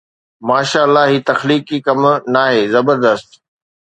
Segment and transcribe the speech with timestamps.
[0.47, 1.99] ماشاءَ الله، هي تخليقي ڪم
[2.33, 2.61] ناهي.
[2.75, 3.29] زبردست